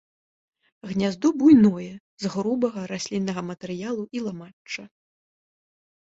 [0.91, 1.91] Гняздо буйное,
[2.23, 4.83] з грубага расліннага матэрыялу і ламачча.